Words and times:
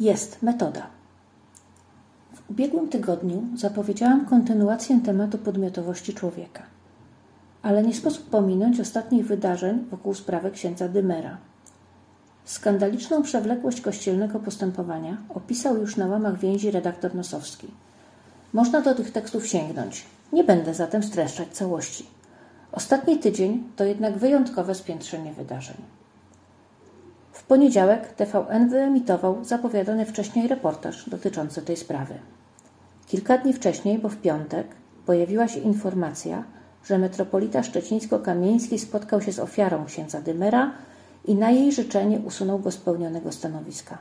Jest 0.00 0.42
metoda. 0.42 0.86
W 2.34 2.50
ubiegłym 2.50 2.88
tygodniu 2.88 3.42
zapowiedziałam 3.56 4.26
kontynuację 4.26 5.00
tematu 5.00 5.38
podmiotowości 5.38 6.14
człowieka, 6.14 6.62
ale 7.62 7.82
nie 7.82 7.94
sposób 7.94 8.30
pominąć 8.30 8.80
ostatnich 8.80 9.26
wydarzeń 9.26 9.86
wokół 9.90 10.14
sprawy 10.14 10.50
księdza 10.50 10.88
Dymera. 10.88 11.38
Skandaliczną 12.44 13.22
przewlekłość 13.22 13.80
kościelnego 13.80 14.38
postępowania 14.38 15.16
opisał 15.28 15.76
już 15.76 15.96
na 15.96 16.06
łamach 16.06 16.38
więzi 16.38 16.70
redaktor 16.70 17.14
Nosowski. 17.14 17.68
Można 18.52 18.80
do 18.80 18.94
tych 18.94 19.12
tekstów 19.12 19.46
sięgnąć. 19.46 20.04
Nie 20.32 20.44
będę 20.44 20.74
zatem 20.74 21.02
streszczać 21.02 21.48
całości. 21.48 22.06
Ostatni 22.72 23.18
tydzień 23.18 23.64
to 23.76 23.84
jednak 23.84 24.18
wyjątkowe 24.18 24.74
spiętrzenie 24.74 25.32
wydarzeń. 25.32 25.76
Poniedziałek 27.48 28.12
TVN 28.12 28.68
wyemitował 28.68 29.44
zapowiadany 29.44 30.06
wcześniej 30.06 30.48
reportaż 30.48 31.10
dotyczący 31.10 31.62
tej 31.62 31.76
sprawy. 31.76 32.14
Kilka 33.06 33.38
dni 33.38 33.52
wcześniej, 33.52 33.98
bo 33.98 34.08
w 34.08 34.16
piątek, 34.16 34.66
pojawiła 35.06 35.48
się 35.48 35.60
informacja, 35.60 36.44
że 36.84 36.98
metropolita 36.98 37.62
szczecińsko-kamieński 37.62 38.78
spotkał 38.78 39.20
się 39.20 39.32
z 39.32 39.38
ofiarą 39.38 39.84
księdza 39.84 40.20
Dymera 40.20 40.72
i 41.24 41.34
na 41.34 41.50
jej 41.50 41.72
życzenie 41.72 42.20
usunął 42.20 42.58
go 42.58 42.70
z 42.70 42.76
pełnionego 42.76 43.32
stanowiska. 43.32 43.98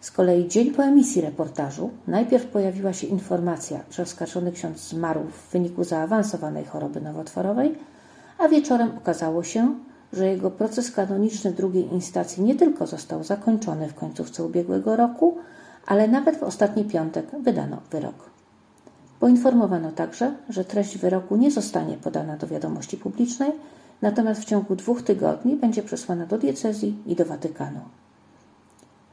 Z 0.00 0.10
kolei 0.10 0.48
dzień 0.48 0.70
po 0.70 0.84
emisji 0.84 1.22
reportażu 1.22 1.90
najpierw 2.06 2.46
pojawiła 2.46 2.92
się 2.92 3.06
informacja, 3.06 3.80
że 3.90 4.02
oskarżony 4.02 4.52
ksiądz 4.52 4.88
zmarł 4.88 5.20
w 5.20 5.52
wyniku 5.52 5.84
zaawansowanej 5.84 6.64
choroby 6.64 7.00
nowotworowej, 7.00 7.74
a 8.38 8.48
wieczorem 8.48 8.90
okazało 8.98 9.42
się, 9.42 9.74
że 10.12 10.26
jego 10.26 10.50
proces 10.50 10.90
kanoniczny 10.90 11.52
drugiej 11.52 11.92
instancji 11.92 12.42
nie 12.42 12.54
tylko 12.54 12.86
został 12.86 13.24
zakończony 13.24 13.88
w 13.88 13.94
końcówce 13.94 14.44
ubiegłego 14.44 14.96
roku, 14.96 15.38
ale 15.86 16.08
nawet 16.08 16.36
w 16.38 16.42
ostatni 16.42 16.84
piątek 16.84 17.26
wydano 17.42 17.76
wyrok. 17.90 18.30
Poinformowano 19.20 19.92
także, 19.92 20.34
że 20.48 20.64
treść 20.64 20.98
wyroku 20.98 21.36
nie 21.36 21.50
zostanie 21.50 21.96
podana 21.96 22.36
do 22.36 22.46
wiadomości 22.46 22.96
publicznej, 22.96 23.52
natomiast 24.02 24.40
w 24.40 24.44
ciągu 24.44 24.76
dwóch 24.76 25.02
tygodni 25.02 25.56
będzie 25.56 25.82
przesłana 25.82 26.26
do 26.26 26.38
diecezji 26.38 26.96
i 27.06 27.16
do 27.16 27.24
Watykanu. 27.24 27.80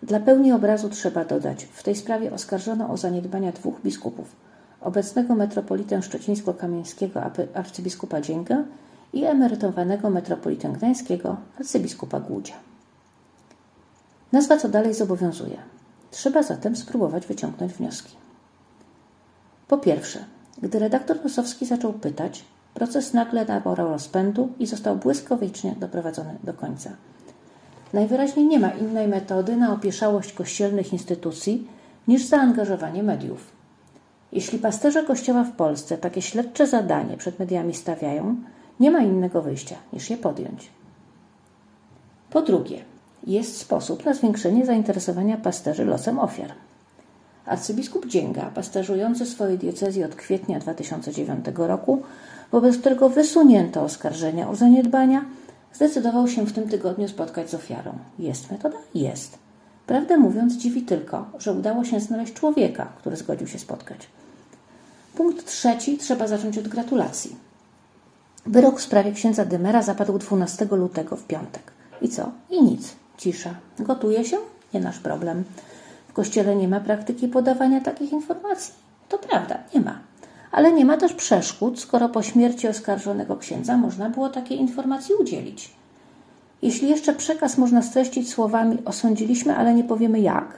Dla 0.03 0.19
pełni 0.19 0.51
obrazu 0.51 0.89
trzeba 0.89 1.25
dodać, 1.25 1.65
w 1.65 1.83
tej 1.83 1.95
sprawie 1.95 2.33
oskarżono 2.33 2.89
o 2.89 2.97
zaniedbania 2.97 3.51
dwóch 3.51 3.81
biskupów, 3.81 4.35
obecnego 4.81 5.35
metropolitę 5.35 6.01
szczecińsko-kamieńskiego 6.01 7.21
arcybiskupa 7.53 8.21
Dzięgę 8.21 8.63
i 9.13 9.23
emerytowanego 9.23 10.09
metropolitę 10.09 10.69
gdańskiego 10.69 11.37
arcybiskupa 11.59 12.19
Głudzia. 12.19 12.53
Nazwa 14.31 14.57
co 14.57 14.69
dalej 14.69 14.93
zobowiązuje. 14.93 15.57
Trzeba 16.11 16.43
zatem 16.43 16.75
spróbować 16.75 17.27
wyciągnąć 17.27 17.73
wnioski. 17.73 18.15
Po 19.67 19.77
pierwsze, 19.77 20.25
gdy 20.61 20.79
redaktor 20.79 21.23
Nosowski 21.23 21.65
zaczął 21.65 21.93
pytać, 21.93 22.45
proces 22.73 23.13
nagle 23.13 23.45
nabrał 23.45 23.75
rozpędu 23.75 24.49
i 24.59 24.65
został 24.65 24.95
błyskawicznie 24.95 25.75
doprowadzony 25.79 26.37
do 26.43 26.53
końca. 26.53 26.89
Najwyraźniej 27.93 28.45
nie 28.45 28.59
ma 28.59 28.69
innej 28.69 29.07
metody 29.07 29.55
na 29.55 29.73
opieszałość 29.73 30.33
kościelnych 30.33 30.93
instytucji 30.93 31.67
niż 32.07 32.25
zaangażowanie 32.25 33.03
mediów. 33.03 33.51
Jeśli 34.31 34.59
pasterze 34.59 35.03
Kościoła 35.03 35.43
w 35.43 35.51
Polsce 35.51 35.97
takie 35.97 36.21
śledcze 36.21 36.67
zadanie 36.67 37.17
przed 37.17 37.39
mediami 37.39 37.73
stawiają, 37.73 38.35
nie 38.79 38.91
ma 38.91 38.99
innego 38.99 39.41
wyjścia 39.41 39.75
niż 39.93 40.09
je 40.09 40.17
podjąć. 40.17 40.69
Po 42.29 42.41
drugie, 42.41 42.83
jest 43.27 43.57
sposób 43.57 44.05
na 44.05 44.13
zwiększenie 44.13 44.65
zainteresowania 44.65 45.37
pasterzy 45.37 45.85
losem 45.85 46.19
ofiar. 46.19 46.53
Arcybiskup 47.45 48.05
Dzięga, 48.05 48.51
pasterzujący 48.55 49.25
swojej 49.25 49.57
diecezji 49.57 50.03
od 50.03 50.15
kwietnia 50.15 50.59
2009 50.59 51.45
roku, 51.55 52.01
wobec 52.51 52.77
którego 52.77 53.09
wysunięto 53.09 53.81
oskarżenia 53.81 54.49
o 54.49 54.55
zaniedbania, 54.55 55.25
zdecydował 55.73 56.27
się 56.27 56.45
w 56.45 56.53
tym 56.53 56.69
tygodniu 56.69 57.07
spotkać 57.07 57.49
z 57.49 57.53
ofiarą. 57.53 57.91
Jest 58.19 58.51
metoda? 58.51 58.77
Jest. 58.95 59.37
Prawdę 59.87 60.17
mówiąc, 60.17 60.53
dziwi 60.53 60.81
tylko, 60.81 61.25
że 61.39 61.53
udało 61.53 61.83
się 61.83 61.99
znaleźć 61.99 62.33
człowieka, 62.33 62.87
który 62.97 63.15
zgodził 63.15 63.47
się 63.47 63.59
spotkać. 63.59 64.07
Punkt 65.15 65.45
trzeci 65.45 65.97
trzeba 65.97 66.27
zacząć 66.27 66.57
od 66.57 66.67
gratulacji. 66.67 67.35
Wyrok 68.47 68.79
w 68.79 68.83
sprawie 68.83 69.11
księdza 69.11 69.45
Dymera 69.45 69.81
zapadł 69.81 70.17
12 70.17 70.67
lutego 70.71 71.15
w 71.15 71.23
piątek. 71.23 71.61
I 72.01 72.09
co? 72.09 72.31
I 72.49 72.63
nic. 72.63 72.95
Cisza. 73.17 73.53
Gotuje 73.79 74.25
się? 74.25 74.37
Nie 74.73 74.79
nasz 74.79 74.99
problem. 74.99 75.43
W 76.07 76.13
kościele 76.13 76.55
nie 76.55 76.67
ma 76.67 76.79
praktyki 76.79 77.27
podawania 77.27 77.81
takich 77.81 78.11
informacji. 78.11 78.73
To 79.09 79.17
prawda, 79.17 79.57
nie 79.75 79.81
ma. 79.81 79.99
Ale 80.51 80.71
nie 80.71 80.85
ma 80.85 80.97
też 80.97 81.13
przeszkód, 81.13 81.79
skoro 81.79 82.09
po 82.09 82.23
śmierci 82.23 82.67
oskarżonego 82.67 83.37
księdza 83.37 83.77
można 83.77 84.09
było 84.09 84.29
takiej 84.29 84.59
informacji 84.59 85.15
udzielić. 85.15 85.73
Jeśli 86.61 86.89
jeszcze 86.89 87.13
przekaz 87.13 87.57
można 87.57 87.81
streścić 87.81 88.29
słowami 88.29 88.77
osądziliśmy, 88.85 89.57
ale 89.57 89.73
nie 89.73 89.83
powiemy 89.83 90.19
jak, 90.19 90.57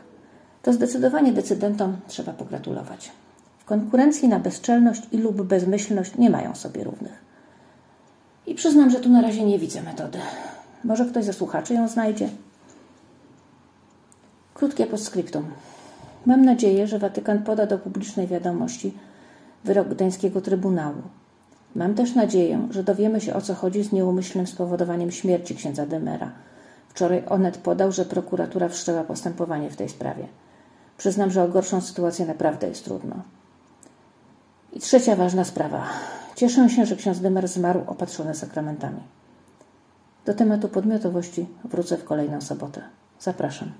to 0.63 0.73
zdecydowanie 0.73 1.33
decydentom 1.33 1.97
trzeba 2.07 2.33
pogratulować. 2.33 3.11
W 3.59 3.65
konkurencji 3.65 4.27
na 4.27 4.39
bezczelność 4.39 5.01
i 5.11 5.17
lub 5.17 5.41
bezmyślność 5.41 6.17
nie 6.17 6.29
mają 6.29 6.55
sobie 6.55 6.83
równych. 6.83 7.28
I 8.49 8.55
przyznam, 8.55 8.89
że 8.89 8.99
tu 8.99 9.09
na 9.09 9.21
razie 9.21 9.45
nie 9.45 9.59
widzę 9.59 9.81
metody. 9.81 10.17
Może 10.83 11.05
ktoś 11.05 11.25
ze 11.25 11.33
słuchaczy 11.33 11.73
ją 11.73 11.87
znajdzie? 11.87 12.29
Krótkie 14.53 14.85
postscriptum. 14.85 15.45
Mam 16.25 16.45
nadzieję, 16.45 16.87
że 16.87 16.99
Watykan 16.99 17.43
poda 17.43 17.65
do 17.65 17.77
publicznej 17.77 18.27
wiadomości 18.27 18.93
wyrok 19.63 19.87
Gdańskiego 19.87 20.41
Trybunału. 20.41 21.01
Mam 21.75 21.95
też 21.95 22.15
nadzieję, 22.15 22.67
że 22.71 22.83
dowiemy 22.83 23.21
się 23.21 23.33
o 23.33 23.41
co 23.41 23.55
chodzi 23.55 23.83
z 23.83 23.91
nieumyślnym 23.91 24.47
spowodowaniem 24.47 25.11
śmierci 25.11 25.55
księdza 25.55 25.85
Demera. 25.85 26.31
Wczoraj 26.89 27.23
Onet 27.27 27.57
podał, 27.57 27.91
że 27.91 28.05
prokuratura 28.05 28.69
wszczęła 28.69 29.03
postępowanie 29.03 29.69
w 29.69 29.75
tej 29.75 29.89
sprawie. 29.89 30.27
Przyznam, 30.97 31.31
że 31.31 31.43
o 31.43 31.47
gorszą 31.47 31.81
sytuację 31.81 32.25
naprawdę 32.25 32.67
jest 32.67 32.85
trudno. 32.85 33.15
I 34.73 34.79
trzecia 34.79 35.15
ważna 35.15 35.43
sprawa. 35.43 35.83
Cieszę 36.39 36.69
się, 36.69 36.85
że 36.85 36.95
ksiądz 36.95 37.19
Demer 37.19 37.47
zmarł 37.47 37.81
opatrzony 37.87 38.35
sakramentami. 38.35 39.01
Do 40.25 40.33
tematu 40.33 40.69
podmiotowości 40.69 41.47
wrócę 41.63 41.97
w 41.97 42.03
kolejną 42.03 42.41
sobotę. 42.41 42.81
Zapraszam. 43.19 43.71